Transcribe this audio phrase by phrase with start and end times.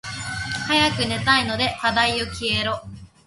[0.67, 2.81] 早く寝たいので課題よ消えろ。